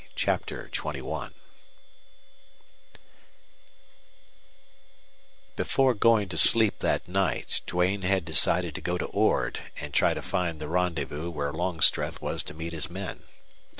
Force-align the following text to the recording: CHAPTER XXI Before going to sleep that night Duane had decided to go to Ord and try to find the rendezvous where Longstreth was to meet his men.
CHAPTER 0.15 0.67
XXI 0.73 1.31
Before 5.55 5.93
going 5.93 6.27
to 6.29 6.39
sleep 6.39 6.79
that 6.79 7.07
night 7.07 7.61
Duane 7.67 8.01
had 8.01 8.25
decided 8.25 8.73
to 8.73 8.81
go 8.81 8.97
to 8.97 9.05
Ord 9.05 9.59
and 9.79 9.93
try 9.93 10.15
to 10.15 10.23
find 10.23 10.59
the 10.59 10.67
rendezvous 10.67 11.29
where 11.29 11.53
Longstreth 11.53 12.19
was 12.19 12.41
to 12.45 12.55
meet 12.55 12.73
his 12.73 12.89
men. 12.89 13.25